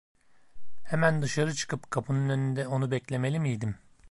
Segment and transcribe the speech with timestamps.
[0.83, 3.75] Hemen dışarı çıkıp kapının önünde onu beklemeli miydim?